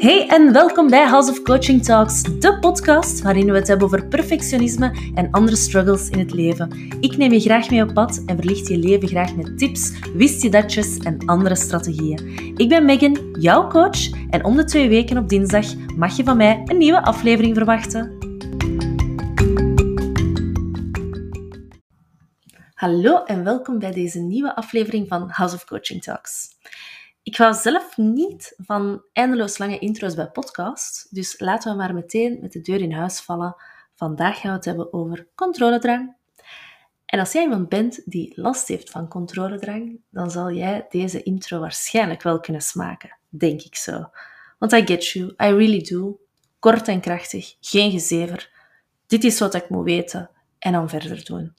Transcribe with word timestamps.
Hey 0.00 0.28
en 0.28 0.52
welkom 0.52 0.90
bij 0.90 1.06
House 1.06 1.30
of 1.30 1.42
Coaching 1.42 1.84
Talks, 1.84 2.22
de 2.22 2.58
podcast 2.58 3.22
waarin 3.22 3.46
we 3.46 3.52
het 3.52 3.68
hebben 3.68 3.86
over 3.86 4.08
perfectionisme 4.08 5.12
en 5.14 5.30
andere 5.30 5.56
struggles 5.56 6.08
in 6.08 6.18
het 6.18 6.32
leven. 6.32 6.96
Ik 7.00 7.16
neem 7.16 7.32
je 7.32 7.40
graag 7.40 7.70
mee 7.70 7.82
op 7.82 7.94
pad 7.94 8.22
en 8.26 8.36
verlicht 8.36 8.68
je 8.68 8.78
leven 8.78 9.08
graag 9.08 9.36
met 9.36 9.58
tips, 9.58 9.92
wist 10.14 10.42
je 10.42 10.50
datjes 10.50 10.98
en 10.98 11.26
andere 11.26 11.54
strategieën. 11.54 12.54
Ik 12.56 12.68
ben 12.68 12.84
Megan, 12.84 13.36
jouw 13.38 13.68
coach, 13.68 14.10
en 14.30 14.44
om 14.44 14.56
de 14.56 14.64
twee 14.64 14.88
weken 14.88 15.18
op 15.18 15.28
dinsdag 15.28 15.66
mag 15.96 16.16
je 16.16 16.24
van 16.24 16.36
mij 16.36 16.62
een 16.64 16.78
nieuwe 16.78 17.02
aflevering 17.02 17.56
verwachten. 17.56 18.18
Hallo 22.74 23.24
en 23.24 23.44
welkom 23.44 23.78
bij 23.78 23.92
deze 23.92 24.18
nieuwe 24.18 24.56
aflevering 24.56 25.08
van 25.08 25.30
House 25.30 25.54
of 25.54 25.64
Coaching 25.64 26.02
Talks. 26.02 26.48
Ik 27.22 27.36
hou 27.36 27.54
zelf 27.54 27.96
niet 27.96 28.54
van 28.56 29.02
eindeloos 29.12 29.58
lange 29.58 29.78
intro's 29.78 30.14
bij 30.14 30.30
podcasts, 30.30 31.06
dus 31.10 31.40
laten 31.40 31.70
we 31.70 31.76
maar 31.76 31.94
meteen 31.94 32.38
met 32.40 32.52
de 32.52 32.60
deur 32.60 32.80
in 32.80 32.92
huis 32.92 33.20
vallen. 33.20 33.56
Vandaag 33.94 34.40
gaan 34.40 34.50
we 34.50 34.56
het 34.56 34.64
hebben 34.64 34.92
over 34.92 35.28
controledrang. 35.34 36.14
En 37.06 37.18
als 37.18 37.32
jij 37.32 37.42
iemand 37.42 37.68
bent 37.68 38.02
die 38.04 38.32
last 38.40 38.68
heeft 38.68 38.90
van 38.90 39.08
controledrang, 39.08 40.00
dan 40.10 40.30
zal 40.30 40.52
jij 40.52 40.86
deze 40.88 41.22
intro 41.22 41.60
waarschijnlijk 41.60 42.22
wel 42.22 42.40
kunnen 42.40 42.62
smaken, 42.62 43.16
denk 43.28 43.62
ik 43.62 43.76
zo. 43.76 44.10
Want 44.58 44.72
I 44.72 44.86
get 44.86 45.06
you, 45.06 45.26
I 45.26 45.34
really 45.36 45.82
do. 45.82 46.20
Kort 46.58 46.88
en 46.88 47.00
krachtig, 47.00 47.56
geen 47.60 47.90
gezever. 47.90 48.50
Dit 49.06 49.24
is 49.24 49.38
wat 49.38 49.54
ik 49.54 49.68
moet 49.68 49.84
weten 49.84 50.30
en 50.58 50.72
dan 50.72 50.88
verder 50.88 51.24
doen. 51.24 51.54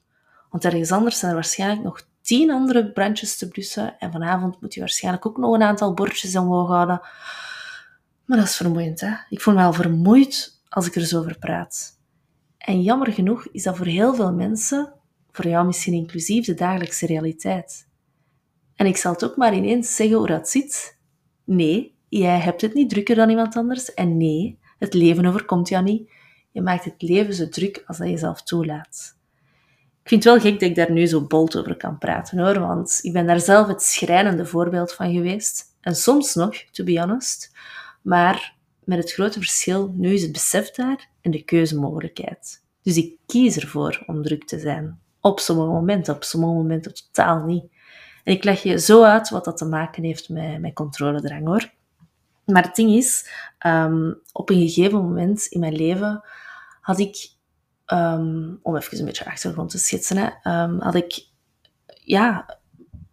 Want 0.49 0.65
ergens 0.65 0.91
anders 0.91 1.19
zijn 1.19 1.31
er 1.31 1.37
waarschijnlijk 1.37 1.83
nog 1.83 2.07
tien 2.31 2.51
andere 2.51 2.91
brandjes 2.91 3.37
te 3.37 3.47
blussen. 3.47 3.99
En 3.99 4.11
vanavond 4.11 4.61
moet 4.61 4.73
je 4.73 4.79
waarschijnlijk 4.79 5.25
ook 5.25 5.37
nog 5.37 5.53
een 5.53 5.61
aantal 5.61 5.93
bordjes 5.93 6.35
omhoog 6.35 6.67
houden. 6.67 7.01
Maar 8.25 8.37
dat 8.37 8.47
is 8.47 8.55
vermoeiend, 8.55 9.01
hè? 9.01 9.13
Ik 9.29 9.41
voel 9.41 9.53
me 9.53 9.63
al 9.63 9.73
vermoeid 9.73 10.61
als 10.69 10.87
ik 10.87 10.95
er 10.95 11.05
zo 11.05 11.19
over 11.19 11.37
praat. 11.39 11.99
En 12.57 12.81
jammer 12.81 13.11
genoeg 13.11 13.47
is 13.51 13.63
dat 13.63 13.77
voor 13.77 13.85
heel 13.85 14.15
veel 14.15 14.33
mensen, 14.33 14.93
voor 15.31 15.47
jou 15.47 15.65
misschien 15.65 15.93
inclusief, 15.93 16.45
de 16.45 16.53
dagelijkse 16.53 17.05
realiteit. 17.05 17.87
En 18.75 18.85
ik 18.85 18.97
zal 18.97 19.13
het 19.13 19.23
ook 19.23 19.35
maar 19.35 19.55
ineens 19.55 19.95
zeggen 19.95 20.17
hoe 20.17 20.27
dat 20.27 20.49
zit. 20.49 20.97
Nee, 21.43 21.95
jij 22.09 22.39
hebt 22.39 22.61
het 22.61 22.73
niet 22.73 22.89
drukker 22.89 23.15
dan 23.15 23.29
iemand 23.29 23.55
anders. 23.55 23.93
En 23.93 24.17
nee, 24.17 24.59
het 24.77 24.93
leven 24.93 25.25
overkomt 25.25 25.69
jou 25.69 25.83
niet. 25.83 26.11
Je 26.51 26.61
maakt 26.61 26.85
het 26.85 27.01
leven 27.01 27.33
zo 27.33 27.49
druk 27.49 27.83
als 27.85 27.97
dat 27.97 28.09
je 28.09 28.17
zelf 28.17 28.41
toelaat. 28.41 29.19
Ik 30.03 30.07
vind 30.07 30.23
het 30.23 30.33
wel 30.33 30.41
gek 30.41 30.59
dat 30.59 30.69
ik 30.69 30.75
daar 30.75 30.91
nu 30.91 31.05
zo 31.05 31.27
bold 31.27 31.57
over 31.57 31.77
kan 31.77 31.97
praten 31.97 32.37
hoor, 32.39 32.59
want 32.59 32.99
ik 33.01 33.13
ben 33.13 33.27
daar 33.27 33.39
zelf 33.39 33.67
het 33.67 33.81
schrijnende 33.81 34.45
voorbeeld 34.45 34.93
van 34.93 35.13
geweest. 35.13 35.63
En 35.81 35.95
soms 35.95 36.35
nog, 36.35 36.55
to 36.55 36.83
be 36.83 36.99
honest. 36.99 37.51
Maar 38.01 38.55
met 38.83 38.97
het 38.97 39.11
grote 39.11 39.39
verschil, 39.39 39.93
nu 39.95 40.13
is 40.13 40.21
het 40.21 40.31
besef 40.31 40.71
daar 40.71 41.09
en 41.21 41.31
de 41.31 41.43
keuzemogelijkheid. 41.43 42.63
Dus 42.81 42.97
ik 42.97 43.15
kies 43.25 43.57
ervoor 43.57 44.03
om 44.07 44.23
druk 44.23 44.45
te 44.45 44.59
zijn. 44.59 44.99
Op 45.19 45.39
sommige 45.39 45.69
momenten, 45.69 46.15
op 46.15 46.23
sommige 46.23 46.53
momenten 46.53 46.93
totaal 46.93 47.45
niet. 47.45 47.63
En 48.23 48.33
ik 48.33 48.43
leg 48.43 48.63
je 48.63 48.79
zo 48.79 49.03
uit 49.03 49.29
wat 49.29 49.45
dat 49.45 49.57
te 49.57 49.65
maken 49.65 50.03
heeft 50.03 50.29
met, 50.29 50.61
met 50.61 50.73
controledrang 50.73 51.45
hoor. 51.45 51.71
Maar 52.45 52.63
het 52.63 52.75
ding 52.75 52.91
is, 52.91 53.29
um, 53.65 54.21
op 54.31 54.49
een 54.49 54.69
gegeven 54.69 55.01
moment 55.01 55.45
in 55.45 55.59
mijn 55.59 55.75
leven 55.75 56.23
had 56.81 56.99
ik 56.99 57.29
um, 57.93 58.59
om 58.61 58.75
even 58.75 58.99
een 58.99 59.05
beetje 59.05 59.25
achtergrond 59.25 59.69
te 59.69 59.77
schetsen, 59.77 60.17
hè, 60.17 60.63
um, 60.63 60.79
had 60.79 60.95
ik 60.95 61.25
ja, 62.03 62.57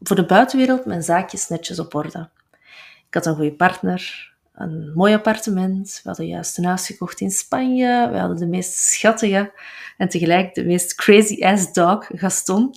voor 0.00 0.16
de 0.16 0.26
buitenwereld 0.26 0.84
mijn 0.84 1.02
zaakjes 1.02 1.48
netjes 1.48 1.78
op 1.78 1.94
orde. 1.94 2.30
Ik 3.06 3.14
had 3.14 3.26
een 3.26 3.34
goede 3.34 3.54
partner, 3.54 4.32
een 4.54 4.92
mooi 4.94 5.14
appartement. 5.14 6.00
We 6.02 6.08
hadden 6.08 6.26
juist 6.26 6.58
een 6.58 6.64
huis 6.64 6.86
gekocht 6.86 7.20
in 7.20 7.30
Spanje. 7.30 8.08
We 8.10 8.18
hadden 8.18 8.36
de 8.36 8.46
meest 8.46 8.74
schattige 8.74 9.52
en 9.96 10.08
tegelijk 10.08 10.54
de 10.54 10.64
meest 10.64 10.94
crazy 10.94 11.44
ass 11.44 11.72
dog, 11.72 12.06
Gaston. 12.12 12.74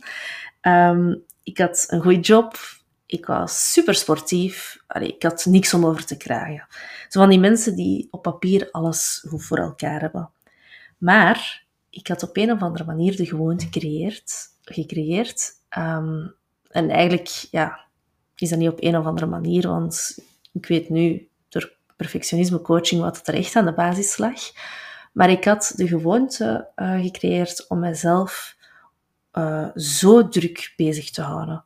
Um, 0.61 1.23
ik 1.43 1.57
had 1.57 1.85
een 1.87 2.01
goede 2.01 2.19
job. 2.19 2.55
Ik 3.05 3.25
was 3.25 3.71
super 3.71 3.95
sportief. 3.95 4.77
Ik 4.99 5.23
had 5.23 5.45
niks 5.45 5.73
om 5.73 5.85
over 5.85 6.05
te 6.05 6.17
kragen. 6.17 6.67
Zo 7.09 7.19
van 7.19 7.29
die 7.29 7.39
mensen 7.39 7.75
die 7.75 8.07
op 8.11 8.21
papier 8.21 8.71
alles 8.71 9.25
goed 9.27 9.45
voor 9.45 9.57
elkaar 9.57 10.01
hebben. 10.01 10.31
Maar 10.97 11.63
ik 11.91 12.07
had 12.07 12.23
op 12.23 12.37
een 12.37 12.51
of 12.51 12.61
andere 12.61 12.83
manier 12.83 13.15
de 13.15 13.25
gewoonte 13.25 13.65
gecreëerd. 13.65 14.33
gecreëerd 14.63 15.51
um, 15.77 16.33
en 16.69 16.89
eigenlijk 16.89 17.27
ja, 17.51 17.79
is 18.35 18.49
dat 18.49 18.59
niet 18.59 18.69
op 18.69 18.83
een 18.83 18.97
of 18.97 19.05
andere 19.05 19.25
manier, 19.25 19.67
want 19.67 20.17
ik 20.51 20.65
weet 20.65 20.89
nu 20.89 21.29
door 21.49 21.73
perfectionisme 21.95 22.61
coaching 22.61 23.01
wat 23.01 23.17
het 23.17 23.29
echt 23.29 23.55
aan 23.55 23.65
de 23.65 23.73
basis 23.73 24.17
lag. 24.17 24.39
Maar 25.11 25.29
ik 25.29 25.45
had 25.45 25.73
de 25.75 25.87
gewoonte 25.87 26.67
uh, 26.75 27.01
gecreëerd 27.01 27.65
om 27.67 27.79
mezelf 27.79 28.55
uh, 29.33 29.67
zo 29.75 30.27
druk 30.27 30.73
bezig 30.75 31.09
te 31.11 31.21
houden. 31.21 31.63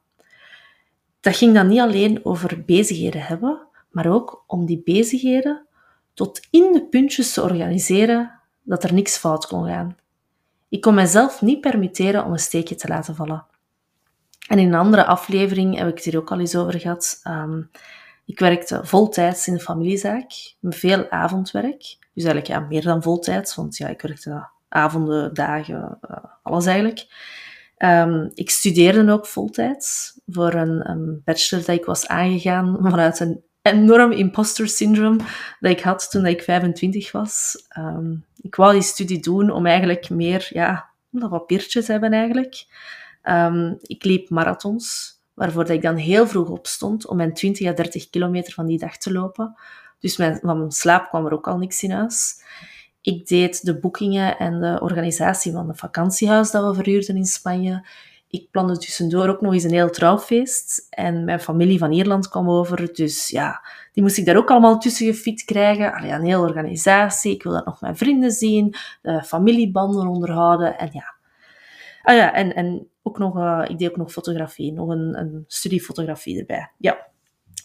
Dat 1.19 1.35
ging 1.35 1.53
dan 1.53 1.67
niet 1.67 1.79
alleen 1.79 2.25
over 2.25 2.63
bezigheden 2.65 3.21
hebben, 3.21 3.67
maar 3.89 4.07
ook 4.07 4.43
om 4.47 4.65
die 4.65 4.81
bezigheden 4.83 5.67
tot 6.13 6.47
in 6.49 6.73
de 6.73 6.85
puntjes 6.85 7.33
te 7.33 7.41
organiseren 7.41 8.39
dat 8.61 8.83
er 8.83 8.93
niks 8.93 9.17
fout 9.17 9.47
kon 9.47 9.65
gaan. 9.65 9.97
Ik 10.75 10.81
kon 10.81 10.93
mezelf 10.93 11.41
niet 11.41 11.61
permitteren 11.61 12.25
om 12.25 12.31
een 12.31 12.39
steekje 12.39 12.75
te 12.75 12.87
laten 12.87 13.15
vallen. 13.15 13.45
En 14.47 14.59
in 14.59 14.67
een 14.67 14.79
andere 14.79 15.05
aflevering 15.05 15.77
heb 15.77 15.87
ik 15.87 15.95
het 15.95 16.03
hier 16.03 16.17
ook 16.17 16.31
al 16.31 16.39
eens 16.39 16.55
over 16.55 16.79
gehad. 16.79 17.21
Um, 17.27 17.69
ik 18.25 18.39
werkte 18.39 18.79
voltijds 18.83 19.47
in 19.47 19.53
de 19.53 19.59
familiezaak, 19.59 20.31
veel 20.61 21.09
avondwerk. 21.09 21.81
Dus 22.13 22.23
eigenlijk 22.23 22.47
ja, 22.47 22.59
meer 22.59 22.81
dan 22.81 23.03
voltijds, 23.03 23.55
want 23.55 23.77
ja, 23.77 23.87
ik 23.87 24.01
werkte 24.01 24.47
avonden, 24.69 25.33
dagen, 25.33 25.97
uh, 26.09 26.17
alles 26.43 26.65
eigenlijk. 26.65 27.05
Um, 27.77 28.31
ik 28.33 28.49
studeerde 28.49 29.11
ook 29.11 29.25
voltijds 29.25 30.19
voor 30.27 30.53
een, 30.53 31.21
bachelor 31.25 31.65
dat 31.65 31.75
ik 31.75 31.85
was 31.85 32.07
aangegaan 32.07 32.77
vanuit 32.89 33.19
een 33.19 33.43
enorm 33.61 34.11
imposter 34.11 34.67
syndroom 34.67 35.17
dat 35.59 35.71
ik 35.71 35.81
had 35.81 36.11
toen 36.11 36.25
ik 36.25 36.43
25 36.43 37.11
was. 37.11 37.65
Um, 37.77 38.25
ik 38.45 38.55
wou 38.55 38.73
die 38.73 38.81
studie 38.81 39.19
doen 39.19 39.51
om 39.51 39.65
eigenlijk 39.65 40.09
meer, 40.09 40.47
ja, 40.49 40.89
dat 41.09 41.29
papiertje 41.29 41.83
te 41.83 41.91
hebben 41.91 42.11
eigenlijk. 42.11 42.65
Um, 43.23 43.77
ik 43.81 44.03
liep 44.03 44.29
marathons, 44.29 45.13
waarvoor 45.33 45.65
dat 45.65 45.75
ik 45.75 45.81
dan 45.81 45.95
heel 45.95 46.27
vroeg 46.27 46.49
opstond 46.49 47.07
om 47.07 47.17
mijn 47.17 47.33
20 47.33 47.67
à 47.67 47.73
30 47.73 48.09
kilometer 48.09 48.53
van 48.53 48.65
die 48.65 48.77
dag 48.77 48.97
te 48.97 49.11
lopen. 49.11 49.55
Dus 49.99 50.17
mijn, 50.17 50.39
van 50.41 50.57
mijn 50.57 50.71
slaap 50.71 51.09
kwam 51.09 51.25
er 51.25 51.33
ook 51.33 51.47
al 51.47 51.57
niks 51.57 51.83
in 51.83 51.91
huis. 51.91 52.43
Ik 53.01 53.27
deed 53.27 53.65
de 53.65 53.79
boekingen 53.79 54.37
en 54.37 54.59
de 54.59 54.79
organisatie 54.81 55.51
van 55.51 55.67
het 55.67 55.77
vakantiehuis 55.77 56.51
dat 56.51 56.65
we 56.65 56.83
verhuurden 56.83 57.15
in 57.15 57.25
Spanje. 57.25 57.87
Ik 58.27 58.51
plande 58.51 58.77
tussendoor 58.77 59.27
ook 59.27 59.41
nog 59.41 59.53
eens 59.53 59.63
een 59.63 59.71
heel 59.71 59.89
trouwfeest. 59.89 60.87
En 60.89 61.23
mijn 61.23 61.39
familie 61.39 61.77
van 61.77 61.91
Ierland 61.91 62.29
kwam 62.29 62.49
over. 62.49 62.93
Dus 62.93 63.27
ja, 63.27 63.65
die 63.91 64.03
moest 64.03 64.17
ik 64.17 64.25
daar 64.25 64.37
ook 64.37 64.51
allemaal 64.51 64.79
tussen 64.79 65.05
gefit 65.05 65.43
krijgen. 65.43 65.93
Allee, 65.93 66.11
een 66.11 66.25
hele 66.25 66.39
organisatie. 66.39 67.33
Ik 67.33 67.43
wilde 67.43 67.61
nog 67.65 67.81
mijn 67.81 67.97
vrienden 67.97 68.31
zien. 68.31 68.75
De 69.01 69.23
familiebanden 69.23 70.07
onderhouden. 70.07 70.77
En 70.77 70.89
ja. 70.91 71.13
Ah 72.01 72.15
ja, 72.15 72.33
en, 72.33 72.55
en 72.55 72.87
ook 73.03 73.17
nog, 73.17 73.37
uh, 73.37 73.65
ik 73.67 73.77
deed 73.77 73.89
ook 73.89 73.97
nog 73.97 74.11
fotografie. 74.11 74.73
Nog 74.73 74.89
een, 74.89 75.19
een 75.19 75.43
studie 75.47 75.81
fotografie 75.81 76.39
erbij. 76.39 76.71
Ja. 76.77 77.07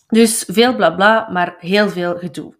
Dus 0.08 0.44
veel 0.48 0.76
blabla, 0.76 1.24
bla, 1.24 1.32
maar 1.32 1.56
heel 1.58 1.88
veel 1.88 2.16
gedoe. 2.16 2.54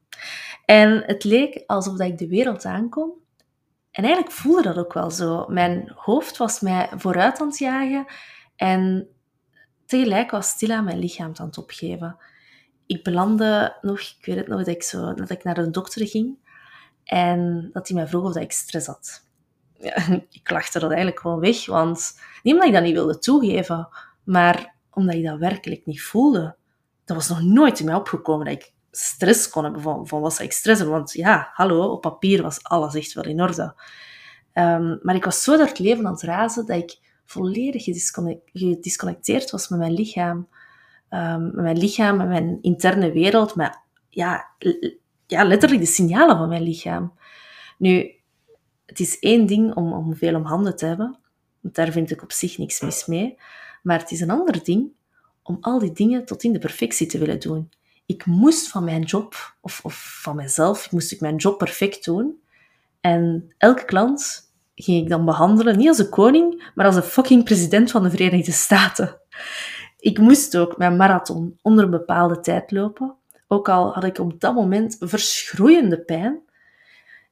En 0.65 1.03
het 1.07 1.25
leek 1.25 1.63
alsof 1.67 1.97
dat 1.97 2.07
ik 2.07 2.19
de 2.19 2.29
wereld 2.29 2.65
aankom 2.65 3.13
en 3.91 4.05
eigenlijk 4.05 4.35
voelde 4.35 4.63
dat 4.63 4.79
ook 4.79 4.93
wel 4.93 5.11
zo. 5.11 5.47
Mijn 5.49 5.93
hoofd 5.95 6.37
was 6.37 6.61
mij 6.61 6.89
vooruit 6.97 7.41
aan 7.41 7.47
het 7.47 7.59
jagen 7.59 8.07
en 8.57 9.09
tegelijk 9.87 10.31
was 10.31 10.49
stilaan 10.49 10.85
mijn 10.85 10.99
lichaam 10.99 11.33
aan 11.35 11.47
het 11.47 11.59
opgeven. 11.59 12.17
Ik 12.87 13.03
belandde 13.03 13.77
nog, 13.81 14.01
ik 14.01 14.27
weet 14.27 14.37
het 14.37 14.49
nog, 14.49 14.59
dat 14.59 14.67
ik, 14.67 14.83
zo, 14.83 15.15
dat 15.15 15.31
ik 15.31 15.45
naar 15.45 15.55
de 15.55 15.71
dokter 15.71 16.07
ging 16.07 16.39
en 17.05 17.71
dat 17.73 17.89
hij 17.89 17.97
mij 17.97 18.07
vroeg 18.09 18.25
of 18.25 18.33
dat 18.33 18.43
ik 18.43 18.53
stress 18.53 18.87
had. 18.87 19.29
Ja, 19.79 19.97
ik 20.31 20.51
lachte 20.51 20.79
dat 20.79 20.91
eigenlijk 20.91 21.21
gewoon 21.21 21.41
weg, 21.41 21.67
want 21.67 22.21
niet 22.43 22.55
omdat 22.55 22.69
ik 22.69 22.75
dat 22.75 22.83
niet 22.83 22.95
wilde 22.95 23.19
toegeven, 23.19 23.89
maar 24.25 24.75
omdat 24.91 25.15
ik 25.15 25.25
dat 25.25 25.39
werkelijk 25.39 25.87
niet 25.87 26.03
voelde. 26.03 26.57
Dat 27.05 27.17
was 27.17 27.29
nog 27.29 27.43
nooit 27.43 27.81
in 27.81 27.87
mij 27.87 27.95
opgekomen 27.95 28.45
dat 28.45 28.55
ik 28.55 28.73
stress 28.91 29.49
kon 29.49 29.65
hebben 29.65 29.83
van, 29.83 30.07
van 30.07 30.21
wat 30.21 30.39
ik 30.39 30.53
stress 30.53 30.79
hebben. 30.81 30.99
Want 30.99 31.13
ja, 31.13 31.51
hallo, 31.53 31.93
op 31.93 32.01
papier 32.01 32.43
was 32.43 32.63
alles 32.63 32.95
echt 32.95 33.13
wel 33.13 33.25
in 33.25 33.41
orde. 33.43 33.75
Um, 34.55 34.99
maar 35.03 35.15
ik 35.15 35.25
was 35.25 35.43
zo 35.43 35.57
door 35.57 35.67
het 35.67 35.79
leven 35.79 36.07
aan 36.07 36.13
het 36.13 36.23
razen 36.23 36.67
dat 36.67 36.77
ik 36.77 36.99
volledig 37.25 37.85
gedisconnecteerd 38.53 39.51
was 39.51 39.69
met 39.69 39.79
mijn 39.79 39.93
lichaam. 39.93 40.49
Um, 41.11 41.45
met 41.45 41.55
mijn 41.55 41.79
lichaam, 41.79 42.17
met 42.17 42.29
mijn 42.29 42.59
interne 42.63 43.13
wereld, 43.13 43.55
met 43.55 43.81
ja, 44.09 44.51
ja, 45.27 45.45
letterlijk 45.45 45.81
de 45.81 45.87
signalen 45.87 46.37
van 46.37 46.49
mijn 46.49 46.63
lichaam. 46.63 47.13
Nu, 47.79 48.15
het 48.87 49.01
is 49.01 49.19
één 49.19 49.47
ding 49.47 49.75
om, 49.75 49.93
om 49.93 50.17
veel 50.17 50.35
om 50.35 50.45
handen 50.45 50.77
te 50.77 50.87
hebben. 50.87 51.19
Want 51.61 51.75
daar 51.75 51.93
vind 51.93 52.11
ik 52.11 52.23
op 52.23 52.33
zich 52.33 52.59
niks 52.59 52.81
mis 52.81 53.07
mee. 53.07 53.39
Maar 53.83 53.99
het 53.99 54.11
is 54.11 54.21
een 54.21 54.31
ander 54.31 54.65
ding 54.65 54.93
om 55.43 55.57
al 55.61 55.79
die 55.79 55.93
dingen 55.93 56.25
tot 56.25 56.43
in 56.43 56.53
de 56.53 56.59
perfectie 56.59 57.07
te 57.07 57.19
willen 57.19 57.41
doen. 57.41 57.71
Ik 58.11 58.27
moest 58.27 58.69
van 58.69 58.85
mijn 58.85 59.03
job, 59.03 59.55
of, 59.61 59.81
of 59.83 60.19
van 60.23 60.37
mezelf, 60.37 60.91
moest 60.91 61.13
ik 61.13 61.21
mijn 61.21 61.37
job 61.37 61.59
perfect 61.59 62.05
doen. 62.05 62.43
En 63.01 63.53
elke 63.59 63.85
klant 63.85 64.51
ging 64.75 65.03
ik 65.03 65.09
dan 65.09 65.25
behandelen, 65.25 65.77
niet 65.77 65.89
als 65.89 65.99
een 65.99 66.09
koning, 66.09 66.71
maar 66.75 66.87
als 66.87 66.97
een 66.97 67.03
fucking 67.03 67.45
president 67.45 67.91
van 67.91 68.03
de 68.03 68.11
Verenigde 68.11 68.53
Staten. 68.53 69.21
Ik 69.99 70.19
moest 70.19 70.57
ook 70.57 70.77
mijn 70.77 70.97
marathon 70.97 71.59
onder 71.63 71.85
een 71.85 71.91
bepaalde 71.91 72.41
tijd 72.41 72.71
lopen, 72.71 73.15
ook 73.49 73.69
al 73.69 73.93
had 73.93 74.05
ik 74.05 74.19
op 74.19 74.41
dat 74.41 74.55
moment 74.55 74.97
verschroeiende 75.01 76.01
pijn. 76.01 76.41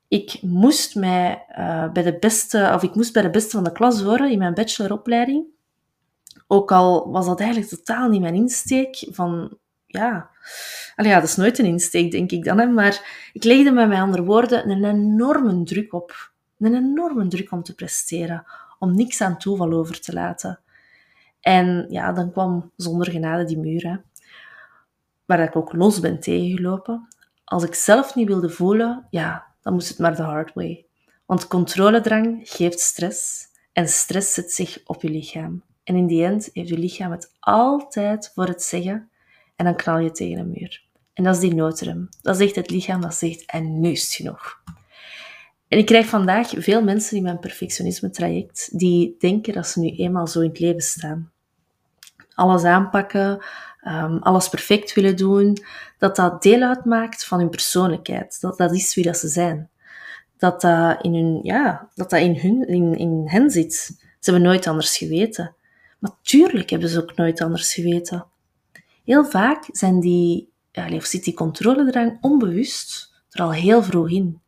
Ik 0.08 0.42
moest, 0.42 0.94
mij, 0.94 1.44
uh, 1.58 1.92
bij 1.92 2.02
de 2.02 2.18
beste, 2.18 2.70
of 2.74 2.82
ik 2.82 2.94
moest 2.94 3.12
bij 3.12 3.22
de 3.22 3.30
beste 3.30 3.50
van 3.50 3.64
de 3.64 3.72
klas 3.72 4.02
horen 4.02 4.30
in 4.30 4.38
mijn 4.38 4.54
bacheloropleiding. 4.54 5.44
Ook 6.46 6.72
al 6.72 7.10
was 7.10 7.26
dat 7.26 7.40
eigenlijk 7.40 7.70
totaal 7.70 8.08
niet 8.08 8.20
mijn 8.20 8.34
insteek 8.34 9.06
van, 9.10 9.58
ja... 9.86 10.36
Allee, 10.96 11.10
ja, 11.10 11.20
dat 11.20 11.28
is 11.28 11.36
nooit 11.36 11.58
een 11.58 11.64
insteek, 11.64 12.10
denk 12.10 12.30
ik 12.30 12.44
dan, 12.44 12.58
hè, 12.58 12.66
maar 12.66 13.30
ik 13.32 13.44
legde 13.44 13.70
met 13.70 13.88
mijn 13.88 14.00
andere 14.00 14.22
woorden 14.22 14.70
een 14.70 14.84
enorme 14.84 15.62
druk 15.62 15.92
op. 15.92 16.32
Een 16.58 16.74
enorme 16.74 17.28
druk 17.28 17.52
om 17.52 17.62
te 17.62 17.74
presteren, 17.74 18.44
om 18.78 18.94
niks 18.94 19.20
aan 19.20 19.38
toeval 19.38 19.72
over 19.72 20.00
te 20.00 20.12
laten. 20.12 20.60
En 21.40 21.86
ja, 21.88 22.12
dan 22.12 22.32
kwam 22.32 22.70
zonder 22.76 23.10
genade 23.10 23.44
die 23.44 23.58
muur, 23.58 23.82
hè, 23.88 23.96
waar 25.24 25.40
ik 25.40 25.56
ook 25.56 25.72
los 25.72 26.00
ben 26.00 26.20
tegengelopen. 26.20 27.08
Als 27.44 27.64
ik 27.64 27.74
zelf 27.74 28.14
niet 28.14 28.28
wilde 28.28 28.50
voelen, 28.50 29.06
ja, 29.10 29.46
dan 29.62 29.72
moest 29.72 29.88
het 29.88 29.98
maar 29.98 30.16
de 30.16 30.22
hard 30.22 30.54
way. 30.54 30.86
Want 31.26 31.46
controledrang 31.46 32.40
geeft 32.42 32.80
stress 32.80 33.46
en 33.72 33.88
stress 33.88 34.34
zet 34.34 34.52
zich 34.52 34.80
op 34.84 35.02
je 35.02 35.10
lichaam. 35.10 35.62
En 35.84 35.96
in 35.96 36.06
die 36.06 36.24
end 36.24 36.50
heeft 36.52 36.68
je 36.68 36.78
lichaam 36.78 37.10
het 37.10 37.32
altijd 37.40 38.30
voor 38.34 38.46
het 38.46 38.62
zeggen 38.62 39.10
en 39.58 39.64
dan 39.64 39.76
knal 39.76 39.98
je 39.98 40.10
tegen 40.10 40.38
een 40.38 40.50
muur. 40.50 40.82
En 41.14 41.24
dat 41.24 41.34
is 41.34 41.40
die 41.40 41.54
noodrem. 41.54 42.08
Dat 42.22 42.36
zegt 42.36 42.54
het 42.54 42.70
lichaam, 42.70 43.00
dat 43.00 43.14
zegt 43.14 43.46
en 43.46 43.80
nu 43.80 43.90
is 43.90 44.02
het 44.02 44.12
genoeg. 44.12 44.62
En 45.68 45.78
ik 45.78 45.86
krijg 45.86 46.06
vandaag 46.06 46.50
veel 46.56 46.82
mensen 46.82 47.16
in 47.16 47.22
mijn 47.22 47.38
perfectionisme-traject 47.38 48.78
die 48.78 49.16
denken 49.18 49.52
dat 49.52 49.66
ze 49.66 49.80
nu 49.80 49.88
eenmaal 49.88 50.26
zo 50.26 50.40
in 50.40 50.48
het 50.48 50.58
leven 50.58 50.80
staan. 50.80 51.30
Alles 52.34 52.64
aanpakken, 52.64 53.44
ehm, 53.80 54.16
alles 54.16 54.48
perfect 54.48 54.94
willen 54.94 55.16
doen, 55.16 55.56
dat 55.98 56.16
dat 56.16 56.42
deel 56.42 56.62
uitmaakt 56.62 57.24
van 57.24 57.38
hun 57.38 57.50
persoonlijkheid. 57.50 58.40
Dat 58.40 58.58
dat 58.58 58.74
is 58.74 58.94
wie 58.94 59.04
dat 59.04 59.16
ze 59.16 59.28
zijn. 59.28 59.70
Dat 60.36 60.60
dat 60.60 61.02
in, 61.04 61.14
hun, 61.14 61.40
ja, 61.42 61.88
dat 61.94 62.10
dat 62.10 62.20
in, 62.20 62.36
hun, 62.36 62.68
in, 62.68 62.96
in 62.96 63.22
hen 63.26 63.50
zit. 63.50 63.74
Ze 64.20 64.30
hebben 64.30 64.42
nooit 64.42 64.66
anders 64.66 64.96
geweten. 64.96 65.54
Maar 65.98 66.12
tuurlijk 66.22 66.70
hebben 66.70 66.88
ze 66.88 67.02
ook 67.02 67.16
nooit 67.16 67.40
anders 67.40 67.74
geweten. 67.74 68.26
Heel 69.08 69.24
vaak 69.24 69.68
zijn 69.72 70.00
die, 70.00 70.52
of 70.72 71.04
zit 71.04 71.24
die 71.24 71.34
controledrang 71.34 72.18
onbewust 72.20 73.12
er 73.30 73.42
al 73.42 73.52
heel 73.52 73.82
vroeg 73.82 74.10
in. 74.10 74.40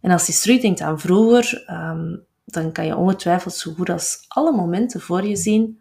En 0.00 0.10
als 0.10 0.26
je 0.26 0.32
terugdenkt 0.32 0.80
aan 0.80 1.00
vroeger, 1.00 1.64
ehm, 1.66 2.16
dan 2.44 2.72
kan 2.72 2.86
je 2.86 2.96
ongetwijfeld 2.96 3.54
zo 3.54 3.72
goed 3.72 3.90
als 3.90 4.24
alle 4.28 4.52
momenten 4.52 5.00
voor 5.00 5.24
je 5.26 5.36
zien 5.36 5.80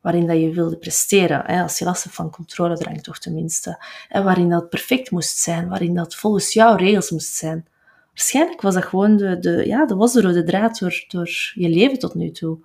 waarin 0.00 0.26
dat 0.26 0.40
je 0.40 0.52
wilde 0.52 0.76
presteren. 0.76 1.42
Hè, 1.46 1.62
als 1.62 1.78
je 1.78 1.84
last 1.84 2.02
hebt 2.02 2.14
van 2.14 2.30
controledrang 2.30 3.02
toch 3.02 3.18
tenminste. 3.18 3.84
En 4.08 4.24
waarin 4.24 4.48
dat 4.48 4.68
perfect 4.68 5.10
moest 5.10 5.38
zijn, 5.38 5.68
waarin 5.68 5.94
dat 5.94 6.14
volgens 6.14 6.52
jouw 6.52 6.76
regels 6.76 7.10
moest 7.10 7.34
zijn. 7.34 7.66
Waarschijnlijk 8.08 8.60
was 8.60 8.74
dat 8.74 8.84
gewoon 8.84 9.16
de, 9.16 9.38
de, 9.38 9.66
ja, 9.66 9.86
dat 9.86 9.98
was 9.98 10.12
de 10.12 10.20
rode 10.20 10.44
draad 10.44 10.78
door, 10.78 11.04
door 11.08 11.30
je 11.54 11.68
leven 11.68 11.98
tot 11.98 12.14
nu 12.14 12.30
toe. 12.30 12.58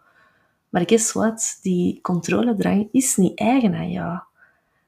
Maar 0.70 0.84
guess 0.86 1.12
what? 1.12 1.60
Die 1.62 2.02
controledrang 2.02 2.90
is 2.92 3.16
niet 3.16 3.40
eigen 3.40 3.76
aan 3.76 3.92
jou. 3.92 4.20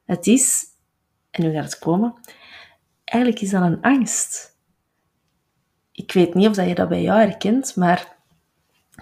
Het 0.10 0.28
is, 0.28 0.66
en 1.32 1.44
nu 1.44 1.54
gaat 1.54 1.64
het 1.64 1.80
komen, 1.80 2.14
eigenlijk 3.06 3.42
is 3.42 3.50
dat 3.50 3.62
een 3.62 3.82
angst 3.82 4.58
ik 6.00 6.12
weet 6.12 6.34
niet 6.34 6.48
of 6.48 6.66
je 6.66 6.76
dat 6.76 6.90
bij 6.90 7.02
jou 7.02 7.20
herkent, 7.20 7.76
maar 7.76 8.18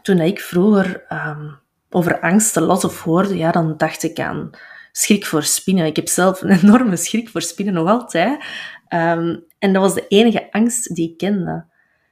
toen 0.01 0.19
ik 0.19 0.39
vroeger 0.39 1.06
um, 1.09 1.59
over 1.89 2.19
angsten 2.19 2.62
las 2.62 2.86
of 2.86 3.01
hoorde, 3.01 3.38
ja, 3.38 3.51
dan 3.51 3.77
dacht 3.77 4.04
ik 4.04 4.19
aan 4.19 4.50
schrik 4.92 5.25
voor 5.25 5.44
spinnen. 5.44 5.86
Ik 5.86 5.95
heb 5.95 6.07
zelf 6.07 6.42
een 6.42 6.50
enorme 6.63 6.95
schrik 6.95 7.30
voor 7.30 7.42
spinnen, 7.42 7.74
nog 7.74 7.89
altijd. 7.89 8.44
Um, 8.89 9.45
en 9.60 9.74
dat 9.74 9.81
was 9.81 9.94
de 9.94 10.07
enige 10.07 10.51
angst 10.51 10.95
die 10.95 11.12
ik 11.12 11.18
kende. 11.18 11.65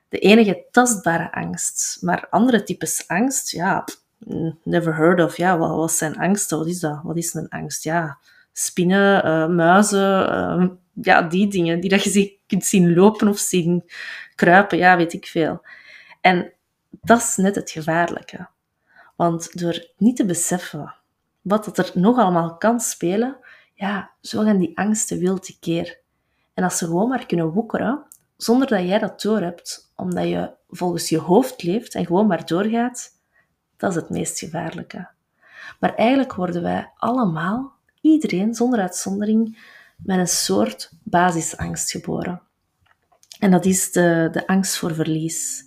De 0.10 0.20
enige 0.20 0.66
tastbare 0.72 1.32
angst. 1.32 1.98
Maar 2.02 2.28
andere 2.30 2.64
types 2.64 3.08
angst, 3.08 3.52
ja, 3.52 3.84
never 4.64 4.96
heard 4.96 5.22
of. 5.22 5.38
Ja, 5.38 5.58
wat, 5.58 5.70
wat 5.70 5.92
zijn 5.92 6.18
angsten? 6.18 6.58
Wat 6.58 6.68
is 6.68 6.80
dat? 6.80 7.00
Wat 7.04 7.18
is 7.18 7.34
een 7.34 7.50
angst? 7.50 7.84
Ja, 7.84 8.18
spinnen, 8.58 9.26
uh, 9.26 9.56
muizen, 9.56 10.34
uh, 10.62 10.70
ja, 11.02 11.22
die 11.22 11.48
dingen 11.48 11.80
die 11.80 11.90
dat 11.90 12.04
je 12.04 12.40
kunt 12.48 12.66
zien 12.66 12.94
lopen 12.94 13.28
of 13.28 13.38
zien 13.38 13.84
kruipen, 14.36 14.78
ja, 14.78 14.98
weet 14.98 15.14
ik 15.14 15.26
veel. 15.26 15.66
En 16.22 16.54
dat 16.90 17.18
is 17.18 17.36
net 17.36 17.56
het 17.56 17.72
gevaarlijke. 17.72 18.48
Want 19.16 19.60
door 19.60 19.88
niet 19.98 20.16
te 20.16 20.26
beseffen 20.26 20.96
wat 21.42 21.66
dat 21.66 21.78
er 21.78 21.92
nog 21.94 22.18
allemaal 22.18 22.58
kan 22.58 22.80
spelen, 22.80 23.38
ja, 23.74 24.12
zo 24.22 24.44
gaan 24.44 24.58
die 24.58 24.78
angsten 24.78 25.20
wild 25.20 25.58
keer. 25.60 26.00
En 26.54 26.64
als 26.64 26.78
ze 26.78 26.86
gewoon 26.86 27.10
maar 27.10 27.26
kunnen 27.26 27.52
woekeren, 27.52 28.06
zonder 28.38 28.68
dat 28.68 28.88
jij 28.88 29.00
dat 29.00 29.22
doorhebt, 29.22 29.92
omdat 29.96 30.28
je 30.28 30.54
volgens 30.70 31.10
je 31.10 31.18
hoofd 31.18 31.64
leeft 31.64 31.96
en 31.96 32.06
gewoon 32.06 32.28
maar 32.28 32.46
doorgaat, 32.46 33.12
dat 33.78 33.90
is 33.90 33.96
het 33.96 34.10
meest 34.10 34.40
gevaarlijke. 34.40 35.10
Maar 35.80 35.96
eigenlijk 35.96 36.34
worden 36.34 36.62
wij 36.62 36.92
allemaal, 36.96 37.75
iedereen 38.06 38.54
zonder 38.54 38.80
uitzondering, 38.80 39.58
met 39.98 40.18
een 40.18 40.28
soort 40.28 40.92
basisangst 41.04 41.92
geboren. 41.92 42.42
En 43.40 43.52
dat 43.52 43.66
is 43.66 43.92
de, 43.92 44.30
de 44.32 44.48
angst 44.48 44.78
voor 44.78 44.94
verlies. 44.94 45.64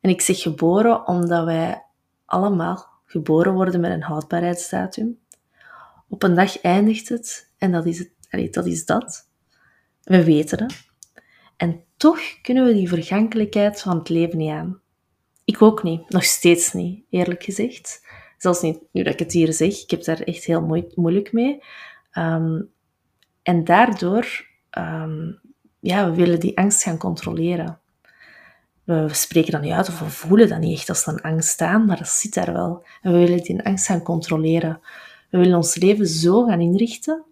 En 0.00 0.10
ik 0.10 0.20
zeg 0.20 0.38
geboren 0.38 1.06
omdat 1.06 1.44
wij 1.44 1.84
allemaal 2.24 2.86
geboren 3.04 3.52
worden 3.52 3.80
met 3.80 3.90
een 3.90 4.02
houdbaarheidsdatum. 4.02 5.18
Op 6.08 6.22
een 6.22 6.34
dag 6.34 6.60
eindigt 6.60 7.08
het 7.08 7.50
en 7.58 7.72
dat 7.72 7.86
is, 7.86 7.98
het, 7.98 8.52
dat, 8.52 8.66
is 8.66 8.84
dat. 8.84 9.28
We 10.02 10.24
weten 10.24 10.62
het. 10.62 10.90
En 11.56 11.84
toch 11.96 12.20
kunnen 12.42 12.64
we 12.64 12.72
die 12.72 12.88
vergankelijkheid 12.88 13.80
van 13.80 13.98
het 13.98 14.08
leven 14.08 14.38
niet 14.38 14.50
aan. 14.50 14.80
Ik 15.44 15.62
ook 15.62 15.82
niet, 15.82 16.10
nog 16.10 16.24
steeds 16.24 16.72
niet, 16.72 17.04
eerlijk 17.10 17.42
gezegd. 17.42 18.06
Zelfs 18.42 18.60
niet 18.60 18.78
nu 18.92 19.02
dat 19.02 19.12
ik 19.12 19.18
het 19.18 19.32
hier 19.32 19.52
zeg, 19.52 19.82
ik 19.82 19.90
heb 19.90 20.04
daar 20.04 20.20
echt 20.20 20.44
heel 20.44 20.86
moeilijk 20.94 21.32
mee. 21.32 21.62
Um, 22.18 22.70
en 23.42 23.64
daardoor 23.64 24.46
um, 24.78 25.40
ja, 25.80 26.10
we 26.10 26.16
willen 26.16 26.40
die 26.40 26.58
angst 26.58 26.82
gaan 26.82 26.98
controleren. 26.98 27.78
We 28.84 29.08
spreken 29.12 29.52
dat 29.52 29.60
niet 29.60 29.72
uit 29.72 29.88
of 29.88 29.98
we 29.98 30.10
voelen 30.10 30.48
dat 30.48 30.58
niet 30.58 30.78
echt 30.78 30.88
als 30.88 31.06
een 31.06 31.20
angst 31.20 31.60
aan, 31.60 31.84
maar 31.84 31.96
dat 31.96 32.08
zit 32.08 32.34
daar 32.34 32.52
wel. 32.52 32.84
En 33.02 33.12
we 33.12 33.18
willen 33.18 33.42
die 33.42 33.64
angst 33.64 33.86
gaan 33.86 34.02
controleren. 34.02 34.80
We 35.30 35.38
willen 35.38 35.56
ons 35.56 35.74
leven 35.74 36.06
zo 36.06 36.44
gaan 36.44 36.60
inrichten 36.60 37.22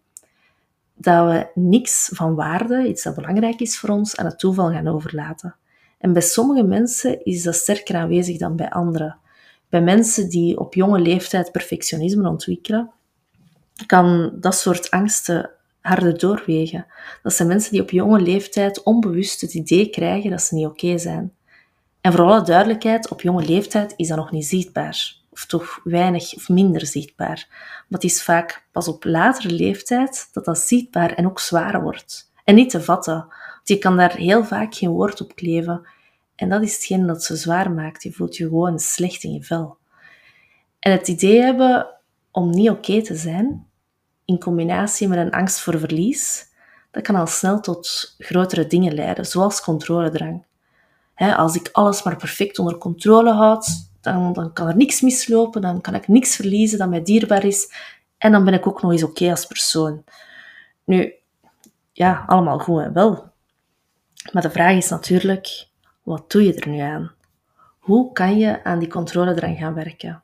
dat 0.95 1.27
we 1.27 1.61
niks 1.61 2.11
van 2.13 2.35
waarde, 2.35 2.89
iets 2.89 3.03
dat 3.03 3.15
belangrijk 3.15 3.61
is 3.61 3.79
voor 3.79 3.89
ons, 3.89 4.17
aan 4.17 4.27
het 4.27 4.39
toeval 4.39 4.71
gaan 4.71 4.89
overlaten. 4.89 5.55
En 5.99 6.13
bij 6.13 6.23
sommige 6.23 6.63
mensen 6.63 7.25
is 7.25 7.43
dat 7.43 7.55
sterker 7.55 7.97
aanwezig 7.97 8.39
dan 8.39 8.57
bij 8.57 8.71
anderen. 8.71 9.20
Bij 9.71 9.83
mensen 9.83 10.29
die 10.29 10.59
op 10.59 10.75
jonge 10.75 11.01
leeftijd 11.01 11.53
perfectionisme 11.53 12.29
ontwikkelen, 12.29 12.91
kan 13.87 14.33
dat 14.41 14.55
soort 14.55 14.91
angsten 14.91 15.51
harde 15.81 16.13
doorwegen. 16.13 16.87
Dat 17.23 17.35
zijn 17.35 17.49
mensen 17.49 17.73
die 17.73 17.83
op 17.83 17.91
jonge 17.91 18.21
leeftijd 18.21 18.83
onbewust 18.83 19.41
het 19.41 19.55
idee 19.55 19.91
krijgen 19.91 20.31
dat 20.31 20.43
ze 20.43 20.55
niet 20.55 20.67
oké 20.67 20.99
zijn. 20.99 21.33
En 22.01 22.13
voor 22.13 22.25
alle 22.25 22.43
duidelijkheid, 22.43 23.11
op 23.11 23.21
jonge 23.21 23.45
leeftijd 23.45 23.93
is 23.97 24.09
dat 24.09 24.17
nog 24.17 24.31
niet 24.31 24.47
zichtbaar. 24.47 25.19
Of 25.31 25.47
toch 25.47 25.81
weinig 25.85 26.35
of 26.35 26.49
minder 26.49 26.87
zichtbaar. 26.87 27.47
Maar 27.49 28.01
het 28.01 28.05
is 28.05 28.23
vaak 28.23 28.67
pas 28.73 28.89
op 28.89 29.05
latere 29.05 29.55
leeftijd 29.55 30.29
dat 30.33 30.45
dat 30.45 30.59
zichtbaar 30.59 31.15
en 31.15 31.27
ook 31.27 31.41
zwaar 31.41 31.83
wordt. 31.83 32.33
En 32.45 32.55
niet 32.55 32.71
te 32.71 32.83
vatten. 32.83 33.15
Want 33.15 33.69
je 33.69 33.79
kan 33.79 33.97
daar 33.97 34.17
heel 34.17 34.45
vaak 34.45 34.75
geen 34.75 34.91
woord 34.91 35.21
op 35.21 35.35
kleven. 35.35 35.87
En 36.41 36.49
dat 36.49 36.63
is 36.63 36.75
hetgeen 36.75 37.07
dat 37.07 37.25
ze 37.25 37.37
zwaar 37.37 37.71
maakt. 37.71 38.03
Je 38.03 38.13
voelt 38.13 38.37
je 38.37 38.49
gewoon 38.49 38.79
slecht 38.79 39.23
in 39.23 39.33
je 39.33 39.43
vel. 39.43 39.77
En 40.79 40.93
het 40.93 41.09
idee 41.09 41.41
hebben 41.41 41.87
om 42.31 42.51
niet 42.51 42.71
oké 42.71 43.03
te 43.03 43.17
zijn, 43.17 43.67
in 44.25 44.39
combinatie 44.39 45.09
met 45.09 45.19
een 45.19 45.31
angst 45.31 45.61
voor 45.61 45.79
verlies, 45.79 46.47
dat 46.91 47.03
kan 47.03 47.15
al 47.15 47.27
snel 47.27 47.61
tot 47.61 48.15
grotere 48.19 48.67
dingen 48.67 48.95
leiden, 48.95 49.27
zoals 49.27 49.61
controledrang. 49.61 50.45
als 51.15 51.55
ik 51.55 51.69
alles 51.73 52.03
maar 52.03 52.17
perfect 52.17 52.59
onder 52.59 52.79
controle 52.79 53.33
houd, 53.33 53.67
dan, 54.01 54.33
dan 54.33 54.53
kan 54.53 54.69
er 54.69 54.77
niks 54.77 55.01
mislopen, 55.01 55.63
dan 55.63 55.81
kan 55.81 55.95
ik 55.95 56.09
niks 56.09 56.37
verliezen 56.37 56.79
dat 56.79 56.89
mij 56.89 57.03
dierbaar 57.03 57.45
is. 57.45 57.73
En 58.19 58.33
dan 58.33 58.45
ben 58.45 58.55
ik 58.55 58.67
ook 58.67 58.83
nog 58.83 58.93
eens 58.93 59.03
oké 59.03 59.31
als 59.31 59.47
persoon. 59.47 60.05
Nu, 60.85 61.15
ja, 61.93 62.25
allemaal 62.27 62.59
goed 62.59 62.83
en 62.83 62.93
wel. 62.93 63.33
Maar 64.33 64.43
de 64.43 64.51
vraag 64.51 64.77
is 64.77 64.89
natuurlijk, 64.89 65.69
wat 66.03 66.31
doe 66.31 66.45
je 66.45 66.55
er 66.55 66.69
nu 66.69 66.79
aan? 66.79 67.13
Hoe 67.79 68.13
kan 68.13 68.39
je 68.39 68.65
aan 68.65 68.79
die 68.79 68.89
controledrang 68.89 69.59
gaan 69.59 69.75
werken? 69.75 70.23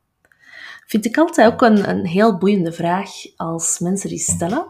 vind 0.87 1.04
ik 1.04 1.18
altijd 1.18 1.52
ook 1.52 1.62
een, 1.62 1.88
een 1.88 2.06
heel 2.06 2.38
boeiende 2.38 2.73
vraag 2.73 3.11
als 3.37 3.78
mensen 3.78 4.09
die 4.09 4.18
stellen. 4.18 4.66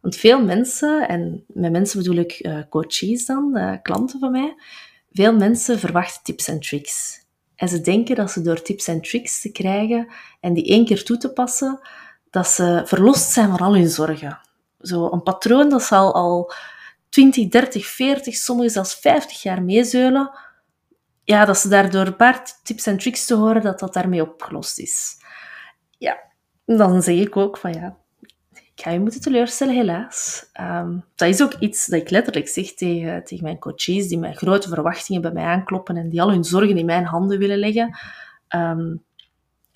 Want 0.00 0.16
veel 0.16 0.44
mensen, 0.44 1.08
en 1.08 1.44
met 1.46 1.72
mensen 1.72 1.98
bedoel 1.98 2.16
ik 2.16 2.38
uh, 2.42 2.58
coaches 2.68 3.26
dan, 3.26 3.50
uh, 3.54 3.72
klanten 3.82 4.20
van 4.20 4.30
mij, 4.30 4.54
veel 5.12 5.36
mensen 5.36 5.78
verwachten 5.78 6.22
tips 6.22 6.48
en 6.48 6.60
tricks. 6.60 7.22
En 7.56 7.68
ze 7.68 7.80
denken 7.80 8.16
dat 8.16 8.30
ze 8.30 8.42
door 8.42 8.62
tips 8.62 8.88
en 8.88 9.00
tricks 9.00 9.40
te 9.40 9.52
krijgen 9.52 10.08
en 10.40 10.52
die 10.52 10.66
één 10.66 10.84
keer 10.84 11.04
toe 11.04 11.16
te 11.16 11.32
passen, 11.32 11.80
dat 12.30 12.46
ze 12.46 12.82
verlost 12.84 13.30
zijn 13.30 13.50
van 13.50 13.58
al 13.58 13.74
hun 13.74 13.88
zorgen. 13.88 14.38
Zo 14.80 15.10
een 15.10 15.22
patroon 15.22 15.68
dat 15.68 15.82
zal 15.82 16.14
al 16.14 16.52
20, 17.14 17.48
30, 17.48 17.86
40, 17.86 18.34
sommigen 18.34 18.70
zelfs 18.70 18.94
50 18.94 19.42
jaar 19.42 19.62
meezeulen, 19.62 20.30
ja, 21.24 21.44
dat 21.44 21.58
ze 21.58 21.68
daardoor 21.68 22.06
een 22.06 22.16
paar 22.16 22.42
tips 22.62 22.86
en 22.86 22.98
tricks 22.98 23.26
te 23.26 23.34
horen, 23.34 23.62
dat 23.62 23.78
dat 23.78 23.94
daarmee 23.94 24.22
opgelost 24.22 24.78
is. 24.78 25.16
Ja, 25.98 26.18
dan 26.64 27.02
zeg 27.02 27.18
ik 27.18 27.36
ook 27.36 27.56
van 27.56 27.72
ja, 27.72 27.96
ik 28.52 28.82
ga 28.82 28.90
je 28.90 29.00
moeten 29.00 29.20
teleurstellen, 29.20 29.74
helaas. 29.74 30.50
Um, 30.60 31.04
dat 31.14 31.28
is 31.28 31.42
ook 31.42 31.54
iets 31.54 31.86
dat 31.86 32.00
ik 32.00 32.10
letterlijk 32.10 32.48
zeg 32.48 32.74
tegen, 32.74 33.24
tegen 33.24 33.44
mijn 33.44 33.58
coaches, 33.58 34.08
die 34.08 34.18
met 34.18 34.36
grote 34.36 34.68
verwachtingen 34.68 35.22
bij 35.22 35.32
mij 35.32 35.44
aankloppen 35.44 35.96
en 35.96 36.08
die 36.08 36.22
al 36.22 36.30
hun 36.30 36.44
zorgen 36.44 36.78
in 36.78 36.86
mijn 36.86 37.04
handen 37.04 37.38
willen 37.38 37.58
leggen. 37.58 37.98
Um, 38.48 39.04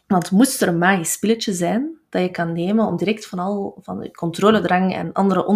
want 0.06 0.30
moest 0.30 0.62
er 0.62 0.68
een 0.68 0.78
magisch 0.78 1.18
pilletje 1.18 1.52
zijn 1.52 1.98
dat 2.08 2.22
je 2.22 2.30
kan 2.30 2.52
nemen 2.52 2.86
om 2.86 2.96
direct 2.96 3.26
van 3.26 3.38
al 3.38 3.78
van 3.80 3.98
de 3.98 4.10
controledrang 4.10 4.94
en 4.94 5.12
andere 5.12 5.46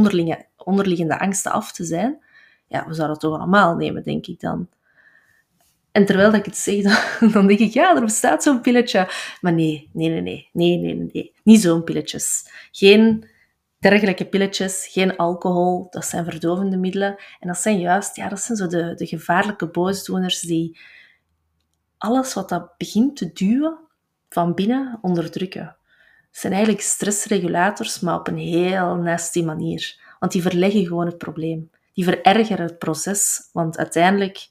onderliggende 0.64 1.19
angsten 1.19 1.52
af 1.52 1.73
te 1.73 1.85
zijn, 1.85 2.25
ja, 2.66 2.87
we 2.87 2.95
zouden 2.95 3.11
het 3.11 3.21
toch 3.21 3.38
allemaal 3.38 3.76
nemen, 3.76 4.02
denk 4.02 4.26
ik 4.26 4.40
dan. 4.40 4.69
En 5.92 6.07
terwijl 6.07 6.31
dat 6.31 6.40
ik 6.40 6.47
het 6.47 6.57
zeg, 6.57 6.83
dan, 7.33 7.47
denk 7.47 7.59
ik, 7.59 7.73
ja, 7.73 7.95
er 7.95 8.00
bestaat 8.00 8.42
zo'n 8.42 8.61
pilletje. 8.61 9.09
Maar 9.40 9.52
nee, 9.52 9.90
nee, 9.92 10.09
nee, 10.09 10.23
nee, 10.23 10.49
nee, 10.52 10.76
nee, 10.78 11.09
nee. 11.12 11.33
Niet 11.42 11.61
zo'n 11.61 11.85
pilletjes. 11.85 12.50
Geen 12.71 13.28
dergelijke 13.78 14.26
pilletjes, 14.26 14.88
geen 14.90 15.16
alcohol, 15.16 15.87
dat 15.90 16.04
zijn 16.04 16.25
verdovende 16.25 16.76
middelen. 16.76 17.16
En 17.40 17.49
dat 17.49 17.59
zijn 17.59 17.78
juist, 17.78 18.16
ja, 18.16 18.28
dat 18.28 18.40
zijn 18.40 18.59
zo 18.59 18.66
de, 18.66 18.95
de 18.95 19.07
gevaarlijke 19.07 19.66
boosdoeners 19.66 20.40
die 20.40 20.78
alles 21.99 22.35
wat 22.35 22.49
dat 22.49 22.76
begint 22.76 23.16
te 23.16 23.33
duwen, 23.33 23.78
van 24.28 24.54
binnen 24.54 24.99
onderdrukken. 25.02 25.76
Het 26.31 26.40
zijn 26.40 26.52
eigenlijk 26.52 26.83
stressregulators, 26.83 28.00
maar 28.00 28.19
op 28.19 28.28
een 28.28 28.38
heel 28.38 28.95
nasty 28.95 29.42
manier. 29.42 30.00
Want 30.23 30.35
die 30.35 30.43
verleggen 30.43 30.87
gewoon 30.87 31.07
het 31.07 31.19
probleem. 31.19 31.71
Die 31.93 32.05
verergeren 32.05 32.67
het 32.67 32.79
proces, 32.79 33.49
want 33.52 33.79
uiteindelijk 33.79 34.49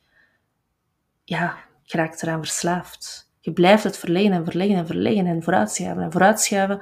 ja, 1.24 1.58
je 1.84 1.98
raakt 1.98 2.24
eraan 2.24 2.44
verslaafd. 2.44 3.32
Je 3.40 3.54
blijft 3.54 3.84
het 3.84 3.98
verleggen 3.98 4.32
en 4.32 4.46
verleggen 4.46 4.76
en 4.76 4.86
verleggen 4.86 5.26
en 5.26 5.44
vooruitschuiven 5.44 6.04
en 6.04 6.12
vooruitschuiven 6.12 6.82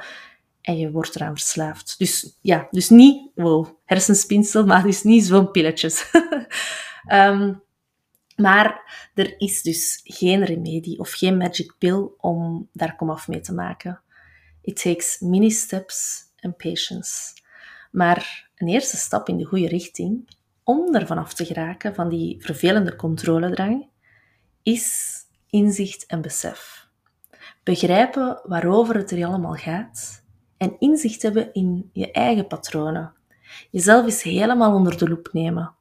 en 0.61 0.77
je 0.77 0.91
wordt 0.91 1.15
eraan 1.15 1.37
verslaafd. 1.37 1.95
Dus 1.97 2.37
ja, 2.41 2.67
dus 2.71 2.89
niet, 2.89 3.31
wow, 3.35 3.67
hersenspinsel, 3.85 4.65
maar 4.65 4.83
dus 4.83 5.03
niet 5.03 5.25
zo'n 5.25 5.51
pilletjes. 5.51 6.11
um, 7.11 7.61
maar 8.45 8.81
er 9.13 9.39
is 9.39 9.61
dus 9.61 10.01
geen 10.03 10.43
remedie 10.43 10.99
of 10.99 11.11
geen 11.11 11.37
magic 11.37 11.75
pill 11.77 12.07
om 12.17 12.69
daar 12.73 12.95
komaf 12.95 13.27
mee 13.27 13.39
te 13.39 13.53
maken. 13.53 14.01
It 14.61 14.81
takes 14.81 15.19
many 15.19 15.49
steps 15.49 16.23
and 16.39 16.57
patience. 16.57 17.37
Maar 17.89 18.49
een 18.55 18.67
eerste 18.67 18.97
stap 18.97 19.29
in 19.29 19.37
de 19.37 19.45
goede 19.45 19.67
richting 19.67 20.29
om 20.63 20.95
er 20.95 21.07
vanaf 21.07 21.33
te 21.33 21.45
geraken 21.45 21.95
van 21.95 22.09
die 22.09 22.37
vervelende 22.39 22.95
controledrang 22.95 23.87
is 24.63 25.15
inzicht 25.49 26.05
en 26.05 26.21
besef. 26.21 26.87
Begrijpen 27.63 28.41
waarover 28.43 28.95
het 28.95 29.11
er 29.11 29.25
allemaal 29.25 29.53
gaat 29.53 30.23
en 30.57 30.75
inzicht 30.79 31.21
hebben 31.21 31.53
in 31.53 31.89
je 31.93 32.11
eigen 32.11 32.47
patronen. 32.47 33.13
Jezelf 33.69 34.05
eens 34.05 34.23
helemaal 34.23 34.73
onder 34.73 34.97
de 34.97 35.09
loep 35.09 35.29
nemen. 35.31 35.73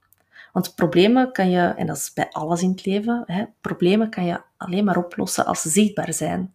Want 0.52 0.74
problemen 0.74 1.32
kan 1.32 1.50
je, 1.50 1.60
en 1.60 1.86
dat 1.86 1.96
is 1.96 2.12
bij 2.12 2.30
alles 2.30 2.62
in 2.62 2.70
het 2.70 2.86
leven, 2.86 3.22
hè, 3.26 3.44
problemen 3.60 4.10
kan 4.10 4.24
je 4.24 4.42
alleen 4.56 4.84
maar 4.84 4.96
oplossen 4.96 5.46
als 5.46 5.62
ze 5.62 5.68
zichtbaar 5.68 6.12
zijn. 6.12 6.54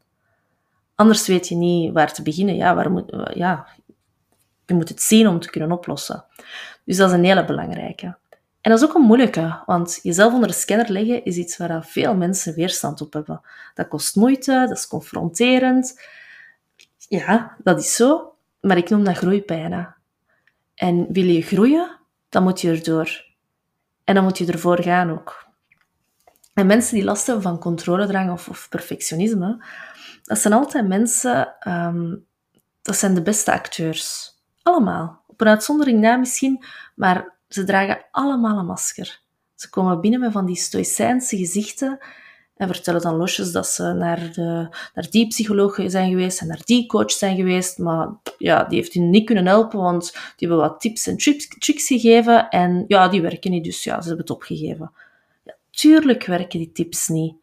Anders 0.95 1.27
weet 1.27 1.48
je 1.48 1.55
niet 1.55 1.93
waar 1.93 2.13
te 2.13 2.22
beginnen. 2.22 2.55
Ja, 2.55 2.75
waar 2.75 2.91
moet, 2.91 3.31
ja, 3.33 3.67
je 4.65 4.74
moet 4.74 4.89
het 4.89 5.01
zien 5.01 5.27
om 5.27 5.39
te 5.39 5.50
kunnen 5.50 5.72
oplossen. 5.72 6.25
Dus 6.86 6.98
dat 6.98 7.10
is 7.10 7.15
een 7.15 7.24
hele 7.24 7.46
belangrijke. 7.46 8.17
En 8.62 8.72
dat 8.72 8.82
is 8.82 8.88
ook 8.88 8.96
een 8.96 9.01
moeilijke, 9.01 9.62
want 9.65 10.00
jezelf 10.01 10.34
onder 10.34 10.48
de 10.48 10.53
scanner 10.53 10.91
leggen 10.91 11.25
is 11.25 11.36
iets 11.36 11.58
waar 11.58 11.86
veel 11.86 12.15
mensen 12.15 12.53
weerstand 12.53 13.01
op 13.01 13.13
hebben. 13.13 13.41
Dat 13.74 13.88
kost 13.88 14.15
moeite, 14.15 14.65
dat 14.67 14.77
is 14.77 14.88
confronterend. 14.88 16.01
Ja, 16.98 17.55
dat 17.63 17.79
is 17.79 17.96
zo, 17.96 18.36
maar 18.62 18.77
ik 18.77 18.89
noem 18.89 19.03
dat 19.03 19.17
groeipijnen. 19.17 19.96
En 20.75 21.08
wil 21.12 21.24
je 21.24 21.41
groeien, 21.41 22.00
dan 22.29 22.43
moet 22.43 22.62
je 22.62 22.70
erdoor. 22.70 23.25
En 24.03 24.15
dan 24.15 24.24
moet 24.24 24.38
je 24.38 24.46
ervoor 24.46 24.82
gaan 24.82 25.12
ook. 25.12 25.48
En 26.53 26.65
mensen 26.65 26.96
die 26.96 27.03
last 27.03 27.25
hebben 27.25 27.43
van 27.43 27.60
controledrang 27.60 28.32
of, 28.32 28.50
of 28.50 28.70
perfectionisme, 28.70 29.65
dat 30.24 30.39
zijn 30.39 30.53
altijd 30.53 30.88
mensen, 30.88 31.55
um, 31.67 32.25
dat 32.82 32.96
zijn 32.96 33.13
de 33.13 33.22
beste 33.22 33.51
acteurs. 33.51 34.32
Allemaal. 34.63 35.24
Op 35.27 35.41
een 35.41 35.48
uitzondering 35.48 36.00
na 36.00 36.15
misschien, 36.15 36.63
maar 36.96 37.36
ze 37.48 37.63
dragen 37.63 38.05
allemaal 38.12 38.58
een 38.58 38.65
masker. 38.65 39.22
Ze 39.55 39.70
komen 39.70 40.01
binnen 40.01 40.20
met 40.20 40.32
van 40.32 40.46
die 40.46 40.55
stoïcijnse 40.55 41.38
gezichten 41.38 42.00
en 42.55 42.67
vertellen 42.67 43.01
dan 43.01 43.15
losjes 43.15 43.51
dat 43.51 43.67
ze 43.67 43.93
naar, 43.93 44.32
de, 44.34 44.67
naar 44.93 45.10
die 45.10 45.27
psycholoog 45.27 45.79
zijn 45.86 46.10
geweest 46.10 46.41
en 46.41 46.48
naar 46.48 46.62
die 46.63 46.86
coach 46.86 47.12
zijn 47.12 47.36
geweest. 47.36 47.77
Maar 47.77 48.10
ja, 48.38 48.63
die 48.63 48.77
heeft 48.77 48.93
hun 48.93 49.10
niet 49.10 49.25
kunnen 49.25 49.46
helpen, 49.46 49.79
want 49.79 50.12
die 50.12 50.48
hebben 50.48 50.58
wat 50.58 50.79
tips 50.79 51.08
en 51.08 51.17
tricks, 51.17 51.88
gegeven. 51.88 52.50
En 52.50 52.86
ja, 52.88 53.08
die 53.08 53.22
werken 53.22 53.51
niet, 53.51 53.63
dus 53.63 53.84
ja, 53.84 54.01
ze 54.01 54.08
hebben 54.08 54.25
het 54.25 54.36
opgegeven. 54.36 54.91
Ja, 55.43 55.55
tuurlijk 55.70 56.25
werken 56.25 56.60
die 56.60 56.72
tips 56.72 57.08
niet. 57.08 57.36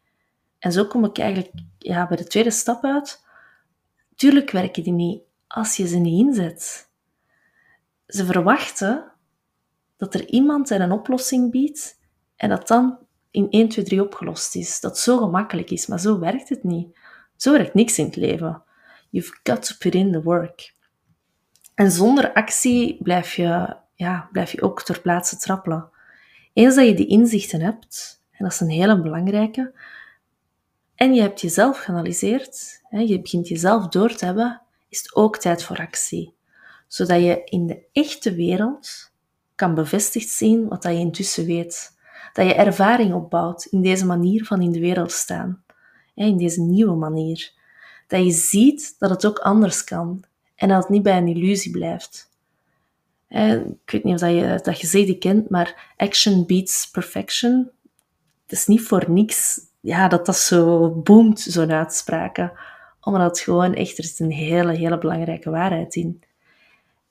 En 0.59 0.71
zo 0.71 0.85
kom 0.85 1.05
ik 1.05 1.17
eigenlijk 1.17 1.51
ja, 1.77 2.07
bij 2.07 2.17
de 2.17 2.27
tweede 2.27 2.51
stap 2.51 2.83
uit. 2.83 3.23
Tuurlijk 4.15 4.51
werken 4.51 4.83
die 4.83 4.93
niet 4.93 5.21
als 5.47 5.77
je 5.77 5.87
ze 5.87 5.97
niet 5.97 6.27
inzet. 6.27 6.89
Ze 8.11 8.25
verwachten 8.25 9.11
dat 9.97 10.13
er 10.13 10.27
iemand 10.27 10.69
een 10.69 10.91
oplossing 10.91 11.51
biedt 11.51 11.99
en 12.35 12.49
dat 12.49 12.67
dan 12.67 12.97
in 13.31 13.49
1, 13.49 13.69
2, 13.69 13.85
3 13.85 14.03
opgelost 14.03 14.55
is. 14.55 14.79
Dat 14.79 14.99
zo 14.99 15.17
gemakkelijk 15.17 15.69
is, 15.69 15.87
maar 15.87 15.99
zo 15.99 16.19
werkt 16.19 16.49
het 16.49 16.63
niet. 16.63 16.97
Zo 17.35 17.51
werkt 17.51 17.73
niks 17.73 17.97
in 17.97 18.05
het 18.05 18.15
leven. 18.15 18.63
You've 19.09 19.39
got 19.43 19.67
to 19.67 19.75
put 19.79 19.95
in 19.95 20.11
the 20.11 20.21
work. 20.21 20.73
En 21.75 21.91
zonder 21.91 22.33
actie 22.33 23.03
blijf 23.03 23.33
je, 23.33 23.75
ja, 23.95 24.29
blijf 24.31 24.51
je 24.51 24.61
ook 24.61 24.83
ter 24.83 25.01
plaatse 25.01 25.37
trappelen. 25.37 25.89
Eens 26.53 26.75
dat 26.75 26.85
je 26.85 26.93
die 26.93 27.07
inzichten 27.07 27.61
hebt, 27.61 28.23
en 28.31 28.43
dat 28.43 28.53
is 28.53 28.59
een 28.59 28.69
hele 28.69 29.01
belangrijke, 29.01 29.73
en 30.95 31.13
je 31.13 31.21
hebt 31.21 31.41
jezelf 31.41 31.79
geanalyseerd, 31.79 32.81
je 32.89 33.21
begint 33.21 33.47
jezelf 33.47 33.87
door 33.87 34.15
te 34.15 34.25
hebben, 34.25 34.61
is 34.89 34.97
het 34.97 35.15
ook 35.15 35.37
tijd 35.37 35.63
voor 35.63 35.77
actie. 35.77 36.33
Zodat 36.91 37.21
je 37.21 37.41
in 37.43 37.67
de 37.67 37.83
echte 37.91 38.35
wereld 38.35 39.11
kan 39.55 39.75
bevestigd 39.75 40.29
zien 40.29 40.67
wat 40.67 40.81
dat 40.81 40.91
je 40.91 40.97
intussen 40.97 41.45
weet. 41.45 41.97
Dat 42.33 42.45
je 42.45 42.53
ervaring 42.53 43.13
opbouwt 43.13 43.65
in 43.65 43.81
deze 43.81 44.05
manier 44.05 44.45
van 44.45 44.61
in 44.61 44.71
de 44.71 44.79
wereld 44.79 45.11
staan. 45.11 45.63
In 46.15 46.37
deze 46.37 46.61
nieuwe 46.61 46.95
manier. 46.95 47.51
Dat 48.07 48.23
je 48.23 48.31
ziet 48.31 48.95
dat 48.99 49.09
het 49.09 49.25
ook 49.25 49.39
anders 49.39 49.83
kan. 49.83 50.23
En 50.55 50.67
dat 50.67 50.81
het 50.81 50.89
niet 50.89 51.03
bij 51.03 51.17
een 51.17 51.27
illusie 51.27 51.71
blijft. 51.71 52.29
Ik 53.27 53.91
weet 53.91 54.03
niet 54.03 54.21
of 54.23 54.29
je 54.29 54.59
dat 54.63 54.77
gezegde 54.77 55.17
kent, 55.17 55.49
maar 55.49 55.93
action 55.97 56.45
beats 56.45 56.89
perfection. 56.89 57.69
Het 58.43 58.51
is 58.51 58.67
niet 58.67 58.81
voor 58.81 59.05
niks 59.11 59.59
ja, 59.79 60.07
dat 60.07 60.25
dat 60.25 60.37
zo 60.37 60.89
boomt, 60.89 61.39
zo'n 61.39 61.71
uitspraken. 61.71 62.51
Omdat 63.01 63.21
het 63.21 63.39
gewoon 63.39 63.73
echt, 63.73 63.97
er 63.97 64.03
is 64.03 64.19
een 64.19 64.31
hele, 64.31 64.75
hele 64.75 64.97
belangrijke 64.97 65.49
waarheid 65.49 65.95
in. 65.95 66.23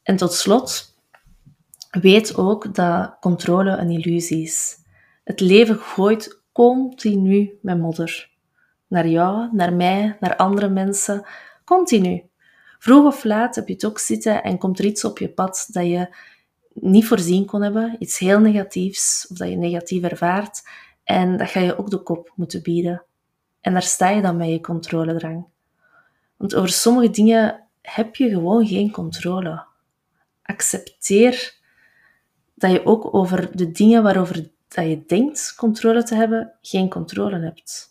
En 0.02 0.16
tot 0.16 0.32
slot, 0.32 0.90
Weet 1.90 2.36
ook 2.36 2.74
dat 2.74 3.16
controle 3.20 3.70
een 3.70 3.90
illusie 3.90 4.42
is. 4.42 4.76
Het 5.24 5.40
leven 5.40 5.76
gooit 5.76 6.42
continu 6.52 7.58
met 7.62 7.78
modder. 7.78 8.30
Naar 8.86 9.08
jou, 9.08 9.48
naar 9.52 9.72
mij, 9.72 10.16
naar 10.20 10.36
andere 10.36 10.68
mensen. 10.68 11.26
Continu. 11.64 12.28
Vroeg 12.78 13.06
of 13.06 13.24
laat 13.24 13.54
heb 13.54 13.68
je 13.68 13.72
het 13.72 13.84
ook 13.84 13.98
zitten 13.98 14.42
en 14.42 14.58
komt 14.58 14.78
er 14.78 14.84
iets 14.84 15.04
op 15.04 15.18
je 15.18 15.28
pad 15.28 15.68
dat 15.70 15.86
je 15.86 16.14
niet 16.72 17.06
voorzien 17.06 17.46
kon 17.46 17.62
hebben. 17.62 17.96
Iets 17.98 18.18
heel 18.18 18.40
negatiefs 18.40 19.26
of 19.30 19.36
dat 19.36 19.48
je 19.48 19.56
negatief 19.56 20.02
ervaart. 20.02 20.62
En 21.04 21.36
dat 21.36 21.48
ga 21.48 21.60
je 21.60 21.78
ook 21.78 21.90
de 21.90 22.02
kop 22.02 22.32
moeten 22.34 22.62
bieden. 22.62 23.02
En 23.60 23.72
daar 23.72 23.82
sta 23.82 24.08
je 24.08 24.22
dan 24.22 24.36
met 24.36 24.48
je 24.48 24.60
controledrang. 24.60 25.46
Want 26.36 26.54
over 26.54 26.68
sommige 26.70 27.10
dingen 27.10 27.68
heb 27.82 28.16
je 28.16 28.28
gewoon 28.28 28.66
geen 28.66 28.90
controle. 28.90 29.68
Accepteer 30.50 31.58
dat 32.54 32.70
je 32.70 32.86
ook 32.86 33.14
over 33.14 33.56
de 33.56 33.70
dingen 33.70 34.02
waarover 34.02 34.50
dat 34.68 34.86
je 34.88 35.04
denkt 35.06 35.54
controle 35.56 36.02
te 36.02 36.14
hebben, 36.14 36.52
geen 36.60 36.88
controle 36.88 37.38
hebt. 37.38 37.88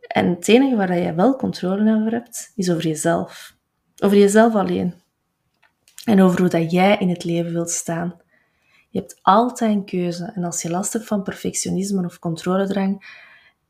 En 0.00 0.28
het 0.28 0.48
enige 0.48 0.76
waar 0.76 0.98
je 0.98 1.14
wel 1.14 1.36
controle 1.36 1.94
over 1.94 2.12
hebt, 2.12 2.52
is 2.54 2.70
over 2.70 2.86
jezelf. 2.86 3.56
Over 3.98 4.16
jezelf 4.18 4.54
alleen. 4.54 4.94
en 6.04 6.20
over 6.22 6.40
hoe 6.40 6.48
dat 6.48 6.70
jij 6.70 6.96
in 6.98 7.08
het 7.08 7.24
leven 7.24 7.52
wilt 7.52 7.70
staan. 7.70 8.20
Je 8.90 8.98
hebt 8.98 9.18
altijd 9.22 9.74
een 9.74 9.84
keuze. 9.84 10.24
En 10.34 10.44
als 10.44 10.62
je 10.62 10.70
last 10.70 10.92
hebt 10.92 11.06
van 11.06 11.22
perfectionisme 11.22 12.04
of 12.04 12.18
controledrang, 12.18 13.22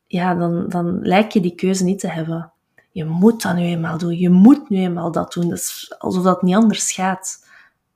ja, 0.06 0.34
dan, 0.34 0.68
dan 0.68 1.00
lijkt 1.02 1.32
je 1.32 1.40
die 1.40 1.54
keuze 1.54 1.84
niet 1.84 1.98
te 1.98 2.08
hebben. 2.08 2.52
Je 2.90 3.04
moet 3.04 3.42
dat 3.42 3.54
nu 3.54 3.62
eenmaal 3.62 3.98
doen. 3.98 4.18
Je 4.18 4.30
moet 4.30 4.68
nu 4.68 4.78
eenmaal 4.78 5.12
dat 5.12 5.32
doen. 5.32 5.48
Dus 5.48 5.94
alsof 5.98 6.22
dat 6.22 6.42
niet 6.42 6.54
anders 6.54 6.92
gaat. 6.92 7.43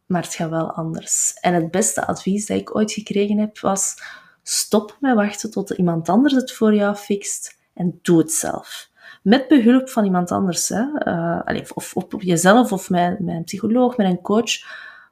Maar 0.08 0.22
het 0.22 0.34
gaat 0.34 0.50
wel 0.50 0.72
anders. 0.72 1.38
En 1.40 1.54
het 1.54 1.70
beste 1.70 2.06
advies 2.06 2.46
dat 2.46 2.58
ik 2.58 2.76
ooit 2.76 2.92
gekregen 2.92 3.38
heb 3.38 3.58
was: 3.58 3.94
stop 4.42 4.96
met 5.00 5.14
wachten 5.14 5.50
tot 5.50 5.70
iemand 5.70 6.08
anders 6.08 6.34
het 6.34 6.52
voor 6.52 6.74
jou 6.74 6.94
fixt 6.94 7.58
en 7.74 7.98
doe 8.02 8.18
het 8.18 8.32
zelf. 8.32 8.90
Met 9.22 9.48
behulp 9.48 9.88
van 9.88 10.04
iemand 10.04 10.30
anders. 10.30 10.68
Hè. 10.68 10.84
Uh, 11.04 11.60
of, 11.74 11.94
op 11.94 12.22
jezelf 12.22 12.72
of 12.72 12.90
een 12.90 13.42
psycholoog, 13.44 13.96
met 13.96 14.06
een 14.06 14.20
coach. 14.20 14.50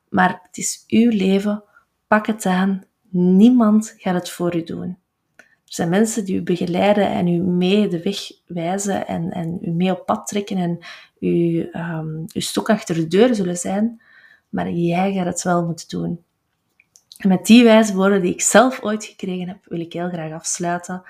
Maar 0.09 0.41
het 0.43 0.57
is 0.57 0.85
uw 0.89 1.11
leven. 1.11 1.63
Pak 2.07 2.27
het 2.27 2.47
aan. 2.47 2.83
Niemand 3.11 3.95
gaat 3.97 4.15
het 4.15 4.31
voor 4.31 4.57
u 4.57 4.63
doen. 4.63 4.99
Er 5.37 5.45
zijn 5.65 5.89
mensen 5.89 6.25
die 6.25 6.37
u 6.37 6.43
begeleiden 6.43 7.09
en 7.09 7.29
u 7.29 7.39
mee 7.39 7.89
de 7.89 8.03
weg 8.03 8.19
wijzen 8.47 9.07
en, 9.07 9.31
en 9.31 9.59
u 9.63 9.71
mee 9.71 9.91
op 9.91 10.07
pad 10.07 10.27
trekken 10.27 10.57
en 10.57 10.79
u, 11.19 11.69
um, 11.73 12.25
uw 12.33 12.41
stok 12.41 12.71
achter 12.71 12.95
de 12.95 13.07
deur 13.07 13.35
zullen 13.35 13.57
zijn, 13.57 14.01
maar 14.49 14.71
jij 14.71 15.13
gaat 15.13 15.27
het 15.27 15.43
wel 15.43 15.65
moeten 15.65 15.89
doen. 15.89 16.25
En 17.17 17.29
met 17.29 17.47
die 17.47 17.65
wijze 17.65 17.95
woorden 17.95 18.23
die 18.23 18.33
ik 18.33 18.41
zelf 18.41 18.83
ooit 18.83 19.05
gekregen 19.05 19.49
heb, 19.49 19.59
wil 19.65 19.81
ik 19.81 19.93
heel 19.93 20.09
graag 20.09 20.33
afsluiten. 20.33 21.03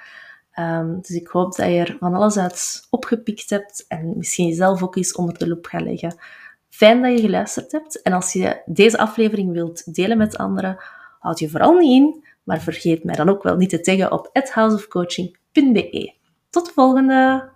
Um, 0.58 0.98
dus 1.00 1.10
ik 1.16 1.26
hoop 1.26 1.56
dat 1.56 1.66
je 1.66 1.78
er 1.78 1.96
van 2.00 2.14
alles 2.14 2.36
uit 2.36 2.86
opgepikt 2.90 3.50
hebt 3.50 3.84
en 3.88 4.12
misschien 4.16 4.46
jezelf 4.46 4.82
ook 4.82 4.96
eens 4.96 5.14
onder 5.14 5.38
de 5.38 5.48
loep 5.48 5.66
gaat 5.66 5.82
leggen. 5.82 6.16
Fijn 6.68 7.02
dat 7.02 7.12
je 7.12 7.20
geluisterd 7.20 7.72
hebt. 7.72 8.02
En 8.02 8.12
als 8.12 8.32
je 8.32 8.62
deze 8.66 8.98
aflevering 8.98 9.52
wilt 9.52 9.94
delen 9.94 10.18
met 10.18 10.36
anderen, 10.36 10.76
houd 11.20 11.38
je 11.38 11.48
vooral 11.48 11.72
niet 11.72 12.02
in, 12.02 12.24
maar 12.42 12.60
vergeet 12.60 13.04
mij 13.04 13.14
dan 13.14 13.28
ook 13.28 13.42
wel 13.42 13.56
niet 13.56 13.70
te 13.70 13.80
taggen 13.80 14.12
op 14.12 14.30
houseofcoaching.be. 14.32 16.14
Tot 16.50 16.66
de 16.66 16.72
volgende! 16.72 17.54